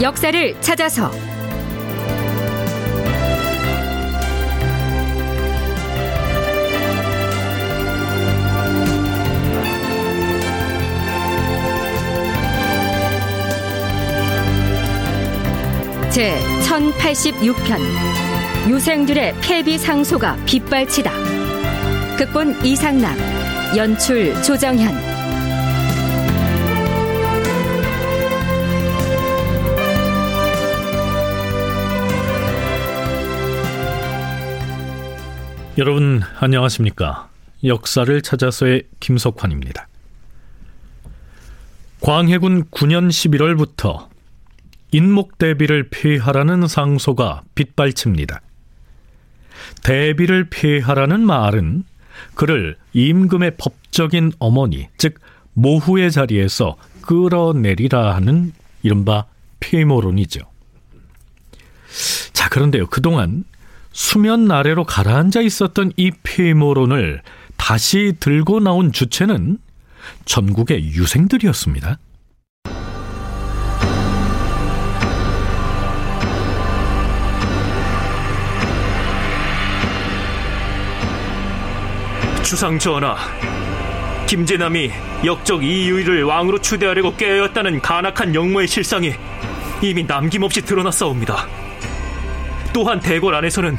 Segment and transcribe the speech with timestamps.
[0.00, 1.10] 역사를 찾아서.
[16.10, 17.80] 제 1086편.
[18.68, 21.10] 유생들의 패비 상소가 빗발치다.
[22.16, 23.16] 극본 이상락.
[23.76, 25.17] 연출 조정현
[35.78, 37.28] 여러분 안녕하십니까?
[37.62, 39.86] 역사를 찾아서의 김석환입니다.
[42.00, 44.08] 광해군 9년 11월부터
[44.90, 48.40] 인목 대비를 폐하라는 상소가 빗발칩니다.
[49.84, 51.84] 대비를 폐하라는 말은
[52.34, 55.20] 그를 임금의 법적인 어머니, 즉
[55.52, 59.26] 모후의 자리에서 끌어내리라 하는 이른바
[59.60, 60.40] 폐모론이죠.
[62.32, 62.88] 자, 그런데요.
[62.88, 63.44] 그동안
[63.92, 67.22] 수면 아래로 가라앉아 있었던 이 폐모론을
[67.56, 69.58] 다시 들고 나온 주체는
[70.24, 71.98] 전국의 유생들이었습니다.
[82.42, 83.14] 주상 전하,
[84.26, 84.90] 김재남이
[85.24, 89.12] 역적 이유일을 왕으로 추대하려고 깨었다는 간악한 영모의 실상이
[89.82, 91.67] 이미 남김없이 드러났사옵니다.
[92.72, 93.76] 또한 대궐 안에서는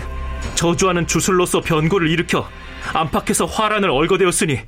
[0.56, 2.50] 저주하는 주술로서 변고를 일으켜
[2.94, 4.60] 안팎에서 화란을 얼거되었으니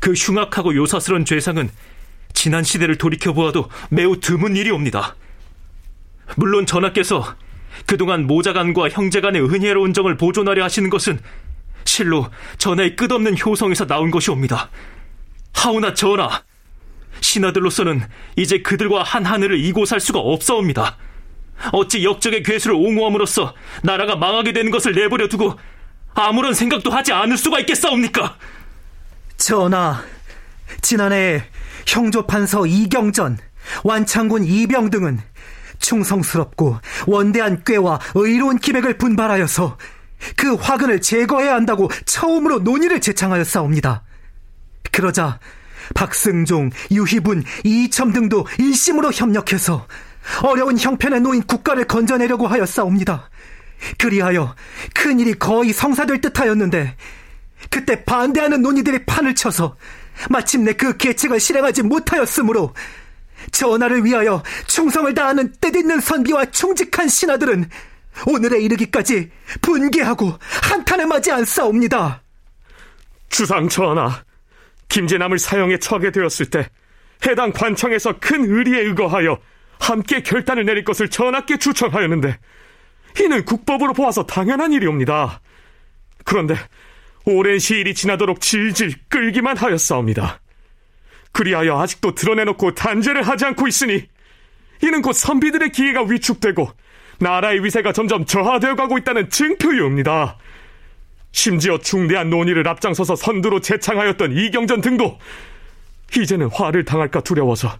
[0.00, 1.70] 그 흉악하고 요사스런 죄상은
[2.32, 5.16] 지난 시대를 돌이켜 보아도 매우 드문 일이옵니다.
[6.36, 7.34] 물론 전하께서
[7.86, 11.20] 그동안 모자간과 형제간의 은혜로운 정을 보존하려 하시는 것은
[11.84, 14.70] 실로 전하의 끝없는 효성에서 나온 것이옵니다.
[15.54, 16.42] 하오나 전하,
[17.20, 18.02] 신하들로서는
[18.36, 20.96] 이제 그들과 한 하늘을 이고 살 수가 없사옵니다.
[21.72, 25.58] 어찌 역적의 괴수를 옹호함으로써 나라가 망하게 되는 것을 내버려 두고
[26.14, 28.36] 아무런 생각도 하지 않을 수가 있겠사옵니까?
[29.36, 30.02] 전하,
[30.80, 31.44] 지난해
[31.86, 33.38] 형조판서 이경전,
[33.84, 35.20] 완창군 이병 등은
[35.78, 39.78] 충성스럽고 원대한 꾀와 의로운 기백을 분발하여서
[40.36, 44.02] 그 화근을 제거해야 한다고 처음으로 논의를 제창하였사옵니다.
[44.90, 45.38] 그러자
[45.94, 49.86] 박승종, 유희분, 이첨 등도 일심으로 협력해서
[50.42, 53.30] 어려운 형편에 놓인 국가를 건져내려고 하였사옵니다.
[53.98, 54.54] 그리하여
[54.94, 56.96] 큰 일이 거의 성사될 듯 하였는데
[57.70, 59.76] 그때 반대하는 논의들이 판을 쳐서
[60.30, 62.74] 마침내 그 계책을 실행하지 못하였으므로
[63.52, 67.68] 전하를 위하여 충성을 다하는 뜻있는 선비와 충직한 신하들은
[68.26, 69.30] 오늘에 이르기까지
[69.62, 72.22] 분개하고 한탄을 맞이 않사옵니다.
[73.28, 74.24] 주상 전하,
[74.88, 76.68] 김재남을 사형에 처하게 되었을 때
[77.26, 79.38] 해당 관청에서 큰 의리에 의거하여
[79.80, 82.38] 함께 결단을 내릴 것을 전하께 추천하였는데
[83.20, 85.40] 이는 국법으로 보아서 당연한 일이옵니다.
[86.24, 86.56] 그런데
[87.24, 90.40] 오랜 시일이 지나도록 질질 끌기만 하였사옵니다.
[91.32, 94.06] 그리하여 아직도 드러내놓고 단죄를 하지 않고 있으니
[94.82, 96.70] 이는 곧 선비들의 기회가 위축되고
[97.20, 100.38] 나라의 위세가 점점 저하되어 가고 있다는 증표이옵니다.
[101.32, 105.18] 심지어 중대한 논의를 앞장서서 선두로 재창하였던 이경전 등도
[106.16, 107.70] 이제는 화를 당할까 두려워서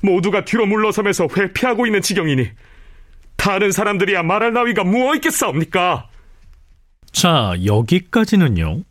[0.00, 2.48] 모두가 뒤로 물러서면서 회피하고 있는 지경이니
[3.36, 6.08] 다른 사람들이야 말할 나위가 무엇 있겠사옵니까?
[7.12, 8.82] 자, 여기까지는요.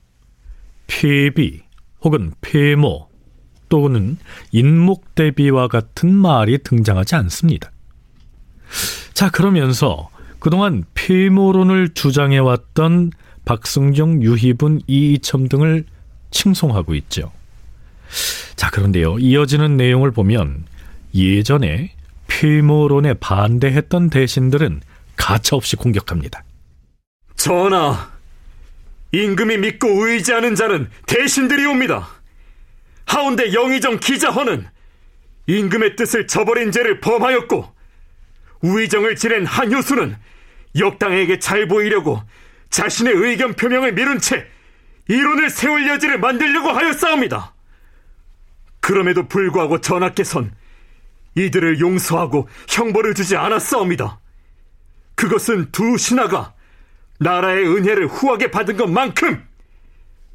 [0.88, 1.62] 폐비
[2.02, 3.08] 혹은 폐모
[3.70, 4.18] 또는
[4.52, 7.72] 인목대비와 같은 말이 등장하지 않습니다.
[9.14, 10.10] 자, 그러면서
[10.40, 13.12] 그동안 폐모론을 주장해왔던
[13.46, 15.86] 박승정, 유희분, 이이첨 등을
[16.32, 17.32] 칭송하고 있죠.
[18.56, 19.20] 자, 그런데요.
[19.20, 20.66] 이어지는 내용을 보면
[21.14, 21.96] 예전에
[22.28, 24.82] 폐모론에 반대했던 대신들은
[25.16, 26.44] 가차없이 공격합니다.
[27.36, 28.12] 전하,
[29.12, 32.08] 임금이 믿고 의지하는 자는 대신들이 옵니다.
[33.06, 34.66] 하운데 영의정 기자헌은
[35.48, 37.72] 임금의 뜻을 저버린 죄를 범하였고
[38.62, 40.16] 우의정을 지낸 한효수는
[40.80, 42.22] 역당에게 잘 보이려고
[42.70, 44.48] 자신의 의견 표명을 미룬 채
[45.10, 47.54] 이론을 세울 여지를 만들려고 하였사옵니다.
[48.80, 50.52] 그럼에도 불구하고 전하께선
[51.36, 54.20] 이들을 용서하고 형벌을 주지 않았사옵니다.
[55.16, 56.54] 그것은 두 신하가
[57.20, 59.48] 나라의 은혜를 후하게 받은 것만큼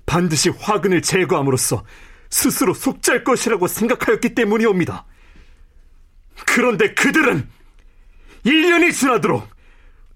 [0.07, 1.85] 반드시 화근을 제거함으로써
[2.31, 5.05] 스스로 속죄할 것이라고 생각하였기 때문이옵니다.
[6.47, 7.49] 그런데 그들은
[8.45, 9.49] 1년이 지나도록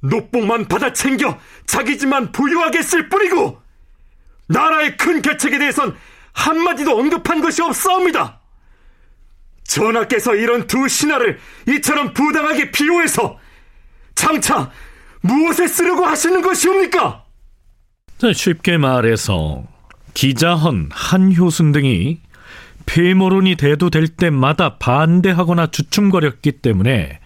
[0.00, 3.61] 노복만 받아 챙겨 자기 집만 부유하게 쓸 뿐이고
[4.49, 5.96] 나라의 큰 개책에 대해선
[6.32, 8.42] 한마디도 언급한 것이 없사옵니다.
[9.64, 11.38] 전하께서 이런 두 신하를
[11.69, 13.38] 이처럼 부당하게 비호해서
[14.14, 14.70] 장차
[15.20, 17.25] 무엇에 쓰려고 하시는 것이옵니까?
[18.35, 19.64] 쉽게 말해서
[20.14, 22.20] 기자헌, 한효순 등이
[22.87, 27.20] 폐모론이 대두될 때마다 반대하거나 주춤거렸기 때문에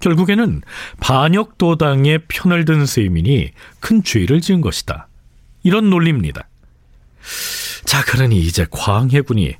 [0.00, 0.62] 결국에는
[1.00, 3.50] 반역도당의 편을 든 세민이
[3.80, 5.08] 큰 죄를 지은 것이다.
[5.62, 6.48] 이런 논리입니다.
[7.84, 9.56] 자, 그러니 이제 광해군이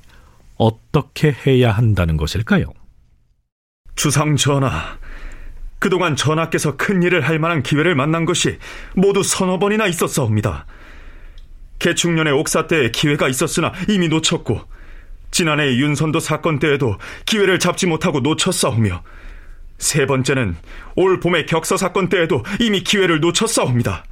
[0.61, 2.65] 어떻게 해야 한다는 것일까요?
[3.95, 4.99] 주상 전하,
[5.79, 8.59] 그동안 전하께서 큰 일을 할 만한 기회를 만난 것이
[8.93, 10.67] 모두 서너 번이나 있었사옵니다.
[11.79, 14.61] 개축년의 옥사 때에 기회가 있었으나 이미 놓쳤고
[15.31, 19.01] 지난해 윤선도 사건 때에도 기회를 잡지 못하고 놓쳤사오며
[19.79, 20.55] 세 번째는
[20.95, 24.03] 올 봄의 격서 사건 때에도 이미 기회를 놓쳤사옵니다.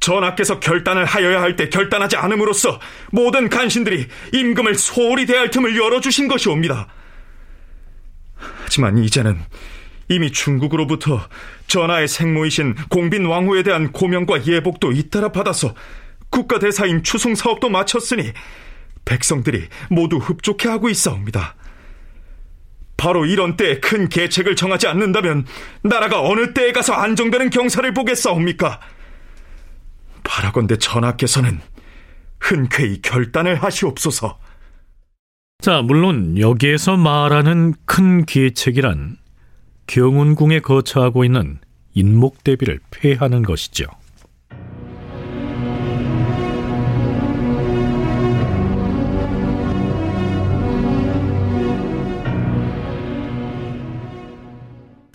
[0.00, 2.80] 전하께서 결단을 하여야 할 때 결단하지 않음으로써
[3.12, 6.88] 모든 간신들이 임금을 소홀히 대할 틈을 열어주신 것이옵니다.
[8.64, 9.38] 하지만 이제는
[10.08, 11.20] 이미 중국으로부터
[11.66, 15.74] 전하의 생모이신 공빈 왕후에 대한 고명과 예복도 잇따라 받아서
[16.30, 18.32] 국가대사인 추송 사업도 마쳤으니
[19.04, 21.56] 백성들이 모두 흡족해 하고 있사옵니다.
[22.96, 25.46] 바로 이런 때에 큰 계책을 정하지 않는다면
[25.82, 28.80] 나라가 어느 때에 가서 안정되는 경사를 보겠사옵니까?
[30.30, 31.60] 바라건대 전하께서는
[32.38, 34.38] 흔쾌히 결단을 하시옵소서.
[35.60, 39.16] 자, 물론 여기에서 말하는 큰 계책이란
[39.88, 41.58] 경운궁에 거처하고 있는
[41.94, 43.86] 인목 대비를 폐하는 것이죠.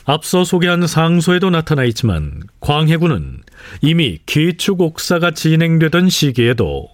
[0.04, 3.45] 앞서 소개한 상소에도 나타나 있지만 광해군은
[3.82, 6.90] 이미 기축 옥사가 진행되던 시기에도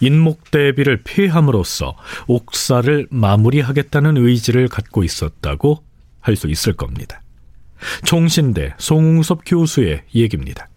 [0.00, 5.82] 인목대비를 폐함으로써 옥사를 마무리하겠다는 의지를 갖고 있었다고
[6.20, 7.20] 할 수 있을 겁니다.
[8.04, 10.68] 총신대 송웅섭 교수의 얘기입니다.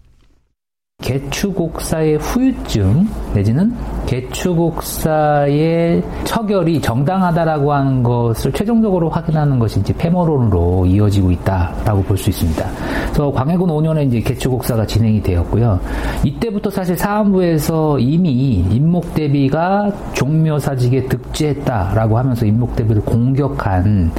[1.02, 3.72] 개축옥사의 후유증 내지는
[4.06, 12.66] 개축옥사의 처결이 정당하다라고 하는 것을 최종적으로 확인하는 것이 이제 폐모론으로 이어지고 있다라고 볼 수 있습니다.
[13.04, 15.78] 그래서 광해군 5년에 이제 개축옥사가 진행이 되었고요.
[16.24, 24.10] 이때부터 사실 사안부에서 이미 임목대비가 종묘사직에 득지했다라고 하면서 임목대비를 공격한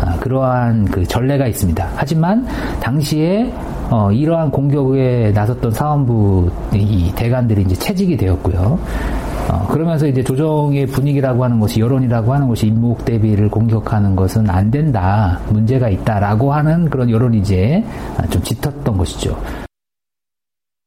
[0.00, 1.88] 아, 그러한 그 전례가 있습니다.
[1.94, 2.44] 하지만
[2.80, 3.52] 당시에
[3.90, 8.78] 어, 이러한 공격에 나섰던 사원부 이 대관들이 이제 채직이 되었고요.
[9.50, 14.70] 어, 그러면서 이제 조정의 분위기라고 하는 것이 여론이라고 하는 것이 임목 대비를 공격하는 것은 안
[14.70, 17.84] 된다, 문제가 있다라고 하는 그런 여론이 이제
[18.30, 19.40] 좀 짙었던 것이죠.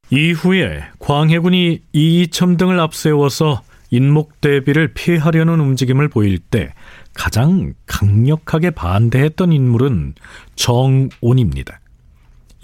[0.09, 6.73] 이후에 광해군이 이이첨 등을 앞세워서 인목 대비를 피하려는 움직임을 보일 때
[7.13, 10.13] 가장 강력하게 반대했던 인물은
[10.55, 11.79] 정온입니다.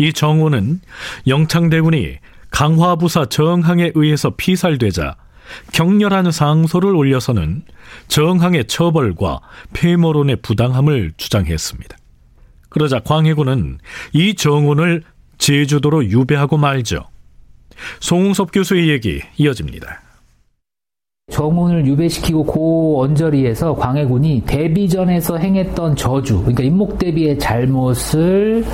[0.03, 0.81] 이 정원은
[1.27, 2.17] 영창대군이
[2.51, 5.15] 강화부사 정항에 의해서 피살되자
[5.71, 7.63] 격렬한 상소를 올려서는
[8.09, 9.39] 정항의 처벌과
[9.71, 11.97] 폐모론의 부당함을 주장했습니다.
[12.67, 13.79] 그러자 광해군은
[14.11, 15.03] 이 정원을
[15.38, 17.07] 제주도로 유배하고 말죠.
[18.01, 20.01] 송웅섭 교수의 얘기 이어집니다.
[21.32, 28.65] 정운을 유배시키고 고 언저리에서 광해군이 대비전에서 행했던 저주, 그러니까 임목대비의 잘못을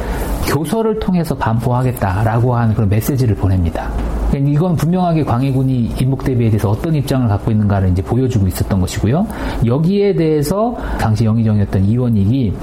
[0.47, 3.91] 교서를 통해서 반포하겠다라고 하는 그런 메시지를 보냅니다.
[4.29, 9.27] 그러니까 이건 분명하게 광해군이 임목대비에 대해서 어떤 입장을 갖고 있는가를 이제 보여주고 있었던 것이고요.
[9.65, 12.53] 여기에 대해서 당시 영의정이었던 이원익이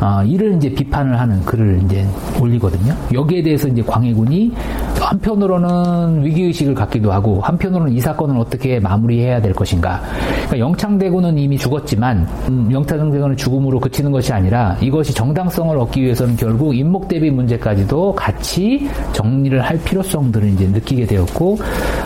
[0.00, 2.04] 어, 이를 이제 비판을 하는 글을 이제
[2.40, 2.94] 올리거든요.
[3.12, 4.52] 여기에 대해서 이제 광해군이
[5.06, 10.02] 한편으로는 위기의식을 갖기도 하고 한편으로는 이 사건을 어떻게 마무리해야 될 것인가.
[10.30, 16.74] 그러니까 영창대군은 이미 죽었지만 음, 영창대군의 죽음으로 그치는 것이 아니라 이것이 정당성을 얻기 위해서는 결국
[16.74, 21.58] 임목대비 문제까지도 같이 정리를 할 필요성들을 이제 느끼게 되었고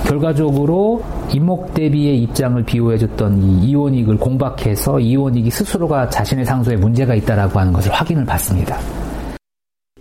[0.06, 1.02] 결과적으로
[1.32, 8.26] 임목대비의 입장을 비호해줬던 이 이원익을 공박해서 이원익이 스스로가 자신의 상소에 문제가 있다라고 하는 것을 확인을
[8.26, 8.78] 받습니다.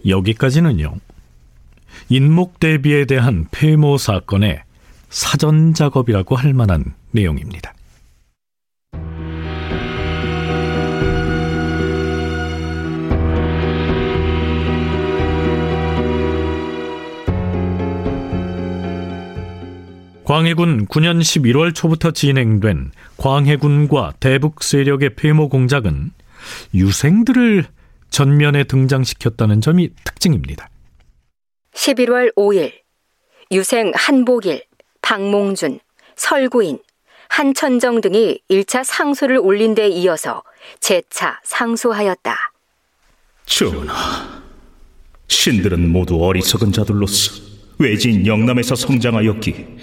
[0.05, 0.93] 여기까지는요.
[2.07, 4.61] 인목 대비에 대한 폐모 사건의
[5.09, 7.73] 사전 작업이라고 할 만한 내용입니다.
[20.29, 26.11] 광해군 9년 11월 초부터 진행된 광해군과 대북 세력의 폐모 공작은
[26.75, 27.65] 유생들을
[28.11, 30.69] 전면에 등장시켰다는 점이 특징입니다.
[31.79, 32.73] 11월 5일
[33.53, 34.63] 유생 한복일,
[35.01, 35.79] 박몽준,
[36.17, 36.79] 설구인,
[37.29, 40.43] 한천정 등이 1차 상소를 올린 데 이어서
[40.81, 42.35] 재차 상소하였다.
[43.45, 44.43] 전하,
[45.29, 47.41] 신들은 모두 어리석은 자들로서
[47.77, 49.77] 외지인 영남에서 성장하였기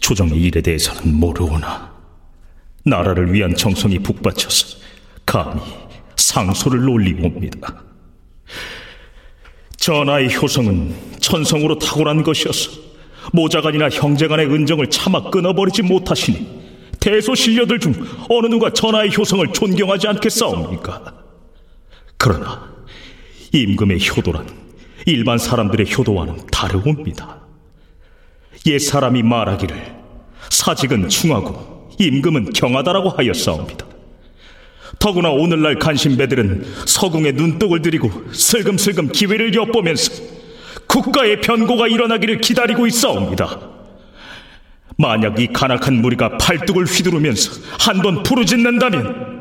[0.00, 1.92] 조정의 일에 대해서는 모르오나
[2.84, 4.78] 나라를 위한 정성이 북받쳐서
[5.26, 5.60] 감히
[6.16, 7.82] 상소를 올리옵니다.
[9.84, 12.70] 전하의 효성은 천성으로 탁월한 것이어서
[13.34, 16.64] 모자간이나 형제간의 은정을 차마 끊어버리지 못하시니
[17.00, 17.92] 대소 신녀들 중
[18.30, 21.14] 어느 누가 전하의 효성을 존경하지 않겠사옵니까?
[22.16, 22.72] 그러나
[23.52, 24.48] 임금의 효도란
[25.04, 27.42] 일반 사람들의 효도와는 다르옵니다.
[28.64, 29.96] 옛 사람이 말하기를
[30.48, 33.93] 사직은 충하고 임금은 경하다라고 하였사옵니다.
[34.98, 40.12] 더구나 오늘날 간신배들은 서궁에 눈독을 들이고 슬금슬금 기회를 엿보면서
[40.86, 43.58] 국가의 변고가 일어나기를 기다리고 있사옵니다.
[44.96, 49.34] 만약 이 간악한 무리가 팔뚝을 휘두르면서 한 번 부르짖는다면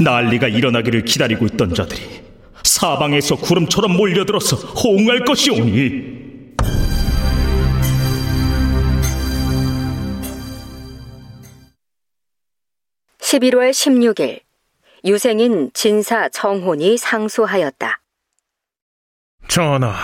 [0.00, 2.00] 난리가 일어나기를 기다리고 있던 자들이
[2.62, 6.29] 사방에서 구름처럼 몰려들어서 호응할 것이오니
[13.30, 14.40] 11월 16일
[15.04, 18.00] 유생인 진사 정혼이 상소하였다.
[19.46, 19.94] 전하,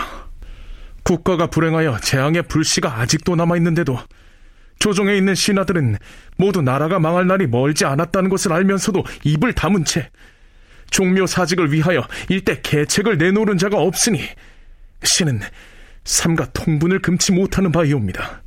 [1.02, 3.99] 국가가 불행하여 재앙의 불씨가 아직도 남아있는데도
[4.78, 5.97] 조정에 있는 신하들은
[6.37, 10.11] 모두 나라가 망할 날이 멀지 않았다는 것을 알면서도 입을 다문 채
[10.90, 14.21] 종묘 사직을 위하여 일대 계책을 내놓은 자가 없으니
[15.02, 15.40] 신은
[16.04, 18.45] 삼가 통분을 금치 못하는 바이옵니다.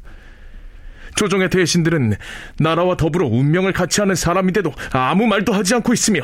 [1.19, 2.15] 조정의 대신들은
[2.59, 6.21] 나라와 더불어 운명을 같이 하는 사람인데도 아무 말도 하지 않고 있으며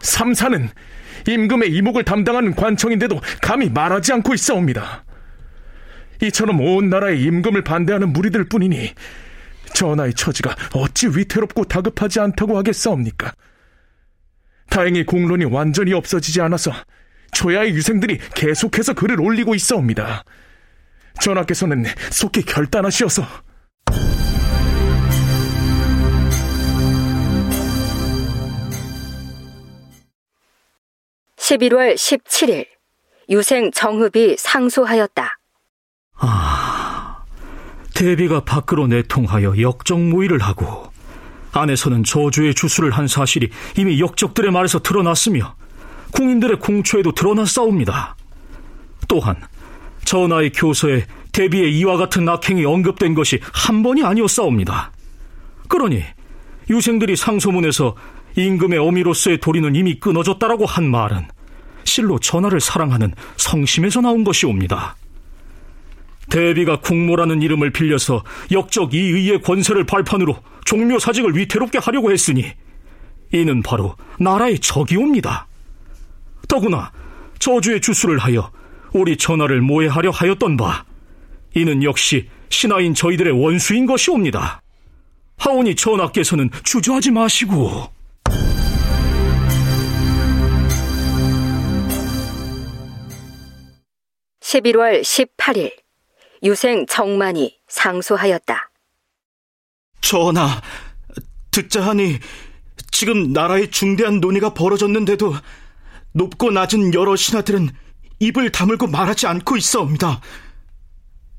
[0.00, 0.70] 삼사는
[1.28, 5.04] 임금의 이목을 담당하는 관청인데도 감히 말하지 않고 있사옵니다.
[6.20, 8.92] 이처럼 온 나라의 임금을 반대하는 무리들 뿐이니
[9.74, 13.32] 전하의 처지가 어찌 위태롭고 다급하지 않다고 하겠사옵니까?
[14.68, 16.72] 다행히 공론이 완전히 없어지지 않아서
[17.30, 20.24] 조야의 유생들이 계속해서 글을 올리고 있사옵니다.
[21.20, 23.47] 전하께서는 속히 결단하시어서
[31.48, 32.66] 11월 17일
[33.30, 35.38] 유생 정흡이 상소하였다.
[36.18, 37.24] 아,
[37.94, 40.92] 대비가 밖으로 내통하여 역정모의를 하고
[41.52, 45.54] 안에서는 저주의 주수를 한 사실이 이미 역적들의 말에서 드러났으며
[46.12, 48.16] 궁인들의 공초에도 드러났사옵니다.
[49.08, 49.36] 또한
[50.04, 54.92] 전하의 교서에 대비의 이와 같은 악행이 언급된 것이 한 번이 아니었사옵니다.
[55.68, 56.02] 그러니
[56.68, 57.94] 유생들이 상소문에서
[58.36, 61.37] 임금의 어미로서의 도리는 이미 끊어졌다라고 한 말은
[61.88, 64.96] 실로 전하를 사랑하는 성심에서 나온 것이옵니다.
[66.30, 72.44] 대비가 국모라는 이름을 빌려서 역적 이 의의 권세를 발판으로 종묘 사직을 위태롭게 하려고 했으니
[73.32, 75.46] 이는 바로 나라의 적이옵니다.
[76.46, 76.92] 더구나
[77.38, 78.50] 저주의 주수를 하여
[78.92, 80.84] 우리 전하를 모해하려 하였던 바
[81.54, 84.62] 이는 역시 신하인 저희들의 원수인 것이옵니다.
[85.38, 87.97] 하오니 전하께서는 주저하지 마시고
[94.48, 95.72] 11월 18일
[96.42, 98.70] 유생 정만이 상소하였다.
[100.00, 100.62] 전하,
[101.50, 102.18] 듣자 하니
[102.90, 105.34] 지금 나라의 중대한 논의가 벌어졌는데도
[106.12, 107.68] 높고 낮은 여러 신하들은
[108.20, 110.22] 입을 다물고 말하지 않고 있어옵니다.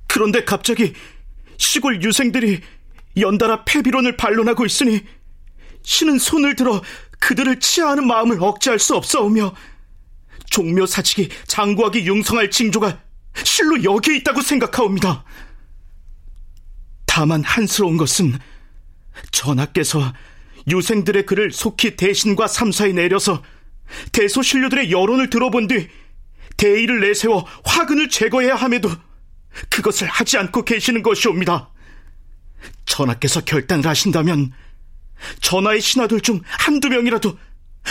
[0.08, 0.94] 그런데 갑자기
[1.58, 2.62] 시골 유생들이
[3.18, 5.02] 연달아 폐비론을 반론하고 있으니
[5.82, 6.82] 신은 손을 들어
[7.20, 9.56] 그들을 치하하는 마음을 억제할 수 없사오며
[10.50, 13.02] 종묘 사직이 장구하기 융성할 징조가
[13.44, 15.24] 실로 여기에 있다고 생각하옵니다.
[17.06, 18.38] 다만 한스러운 것은
[19.32, 20.14] 전하께서
[20.70, 23.44] 유생들의 글을 속히 대신과 삼사에 내려서
[24.12, 25.88] 대소신료들의 여론을 들어본 뒤
[26.58, 28.90] 대의를 내세워 화근을 제거해야 함에도
[29.70, 31.72] 그것을 하지 않고 계시는 것이옵니다.
[32.86, 34.52] 전하께서 결단을 하신다면
[35.42, 37.38] 전하의 신하들 중 한두 명이라도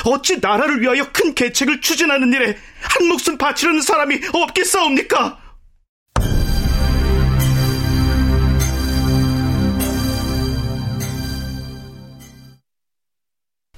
[0.05, 5.38] 어찌 나라를 위하여 큰 계책을 추진하는 일에 한 목숨 바치려는 사람이 없겠사옵니까?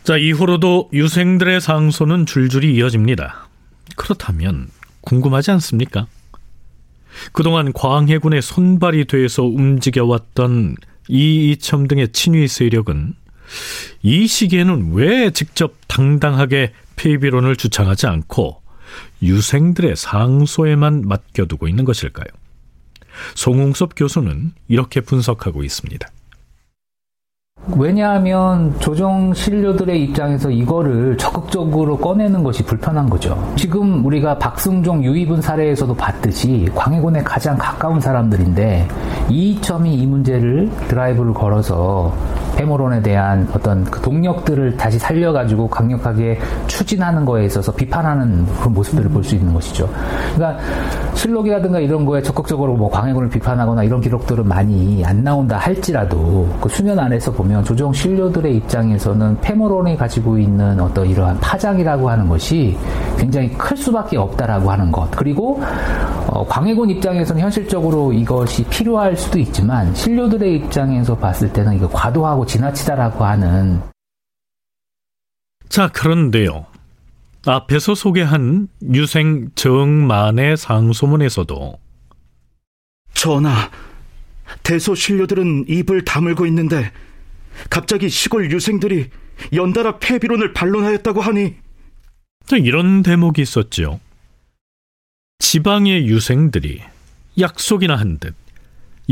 [0.03, 3.49] 자, 이후로도 유생들의 상소는 줄줄이 이어집니다.
[3.97, 4.69] 그렇다면
[5.03, 6.07] 궁금하지 않습니까?
[7.33, 10.77] 그동안 광해군의 손발이 돼서 움직여왔던
[11.09, 13.15] 이이첨 등의 친위 세력은
[14.03, 18.61] 이 시기에는 왜 직접 당당하게 폐비론을 주창하지 않고
[19.23, 22.27] 유생들의 상소에만 맡겨두고 있는 것일까요?
[23.35, 26.09] 송웅섭 교수는 이렇게 분석하고 있습니다.
[27.77, 33.53] 왜냐하면 조정 신료들의 입장에서 이거를 적극적으로 꺼내는 것이 불편한 거죠.
[33.57, 38.89] 지금 우리가 박승종 유이분 사례에서도 봤듯이 광해군에 가장 가까운 사람들인데
[39.29, 42.17] 이점이 이 문제를 드라이브를 걸어서
[42.57, 49.21] 해모론에 대한 어떤 그 동력들을 다시 살려가지고 강력하게 추진하는 거에 있어서 비판하는 그런 모습들을 볼
[49.21, 49.89] 수 있는 것이죠.
[50.35, 50.63] 그러니까
[51.15, 56.99] 실록이라든가 이런 거에 적극적으로 뭐 광해군을 비판하거나 이런 기록들은 많이 안 나온다 할지라도 그 수면
[56.99, 62.79] 안에서 보면 조정 신료들의 입장에서는 페모론이 가지고 있는 어떤 이러한 파장이라고 하는 것이
[63.19, 65.11] 굉장히 클 수밖에 없다라고 하는 것.
[65.11, 65.61] 그리고
[66.27, 73.25] 어, 광해군 입장에서는 현실적으로 이것이 필요할 수도 있지만 신료들의 입장에서 봤을 때는 이거 과도하고 지나치다라고
[73.25, 73.83] 하는
[75.69, 76.67] 자, 그런데요.
[77.47, 81.79] 앞에서 소개한 유생 정만의 상소문에서도
[83.15, 83.71] 전하,
[84.63, 86.93] 대소 신료들은 입을 다물고 있는데
[87.71, 89.11] 갑자기 시골 유생들이
[89.53, 91.55] 연달아 폐비론을 반론하였다고 하니
[92.53, 94.01] 이런 대목이 있었죠.
[95.39, 96.83] 지방의 유생들이
[97.39, 98.35] 약속이나 한 듯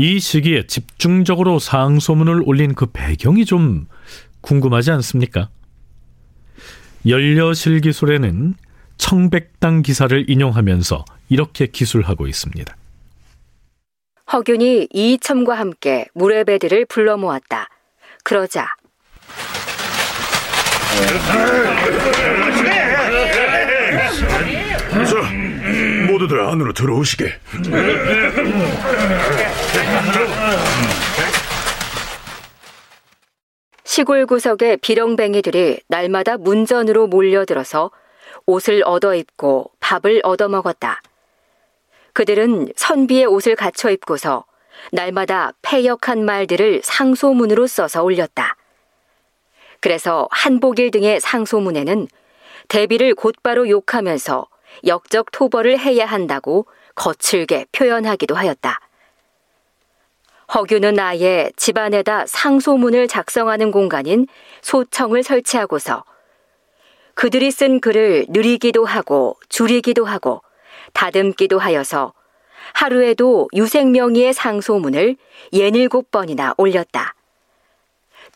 [0.01, 3.85] 이 시기에 집중적으로 상소문을 올린 그 배경이 좀
[4.39, 5.49] 궁금하지 않습니까?
[7.05, 8.55] 연려실 기술에는
[8.95, 12.77] 청백당 기사를 인용하면서 이렇게 기술하고 있습니다.
[14.31, 17.67] 허균이 이첨과 함께 물의 배들을 불러 모았다.
[18.23, 18.69] 그러자
[25.05, 25.15] 자,
[26.09, 27.33] 모두들 안으로 들어오시게.
[33.99, 37.91] 시골 구석의 비렁뱅이들이 날마다 문전으로 몰려들어서
[38.45, 41.01] 옷을 얻어 입고 밥을 얻어 먹었다.
[42.13, 44.45] 그들은 선비의 옷을 갖춰 입고서
[44.93, 48.55] 날마다 패역한 말들을 상소문으로 써서 올렸다.
[49.81, 52.07] 그래서 한복일 등의 상소문에는
[52.69, 54.47] 대비를 곧바로 욕하면서
[54.87, 58.79] 역적 토벌을 해야 한다고 거칠게 표현하기도 하였다.
[60.53, 64.27] 허규는 아예 집안에다 상소문을 작성하는 공간인
[64.61, 66.03] 소청을 설치하고서
[67.13, 70.41] 그들이 쓴 글을 느리기도 하고 줄이기도 하고
[70.93, 72.13] 다듬기도 하여서
[72.73, 75.17] 하루에도 유생명의의 상소문을
[75.53, 77.13] 예닐곱 번이나 올렸다.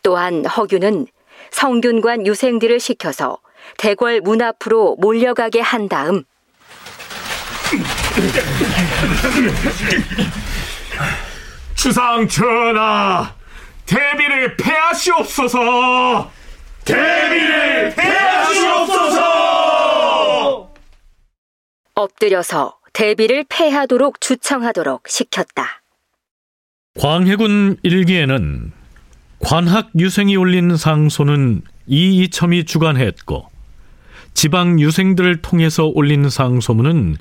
[0.02, 1.06] 또한 허규는
[1.50, 3.38] 성균관 유생들을 시켜서
[3.78, 6.24] 대궐 문 앞으로 몰려가게 한 다음
[11.84, 13.34] 주상 전하,
[13.84, 16.30] 대비를 패하시옵소서.
[16.82, 19.20] 대비를 패하시옵소서.
[21.94, 25.82] 엎드려서 대비를 패하도록 주청하도록 시켰다.
[26.98, 28.72] 광해군 일기에는
[29.40, 33.50] 관학 유생이 올린 상소는 이이첨이 주관했고
[34.32, 37.18] 지방 유생들을 통해서 올린 상소문은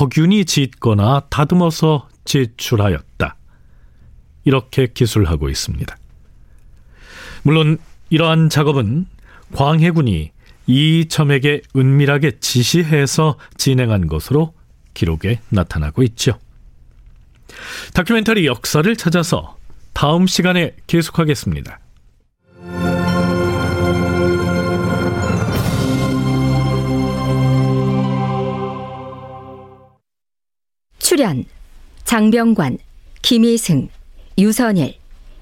[0.00, 3.36] 허균이 짓거나 다듬어서 제출하였다.
[4.44, 5.96] 이렇게 기술하고 있습니다.
[7.42, 7.78] 물론
[8.10, 9.06] 이러한 작업은
[9.54, 10.32] 광해군이
[10.66, 14.54] 이첨에게 은밀하게 지시해서 진행한 것으로
[14.94, 16.38] 기록에 나타나고 있죠.
[17.94, 19.56] 다큐멘터리 역사를 찾아서
[19.92, 21.80] 다음 시간에 계속하겠습니다.
[30.98, 31.44] 출연
[32.04, 32.78] 장병관,
[33.22, 33.88] 김희승,
[34.38, 34.96] 유선일,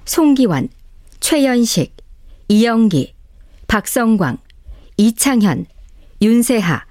[0.05, 0.69] 송기원,
[1.19, 1.95] 최연식,
[2.47, 3.13] 이영기,
[3.67, 4.37] 박성광,
[4.97, 5.65] 이창현,
[6.21, 6.85] 윤세하,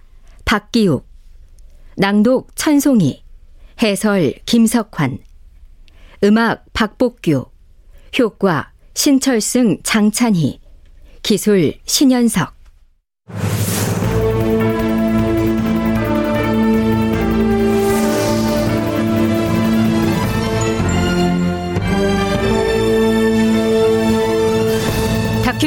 [0.44, 1.06] 박기욱,
[1.96, 3.22] 낭독 천송이,
[3.82, 5.18] 해설 김석환,
[6.24, 7.46] 음악 박복규,
[8.18, 10.60] 효과 신철승 장찬희,
[11.22, 12.57] 기술 신현석.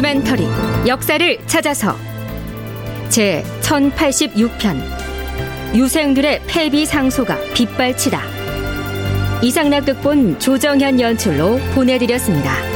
[0.02, 0.48] 다큐멘터리
[0.88, 1.96] 역사를 찾아서
[3.10, 4.82] 제 1086편
[5.76, 8.20] 유생들의 폐비 상소가 빗발치다
[9.44, 12.71] 이상락 극본 조정현 연출로 보내드렸습니다.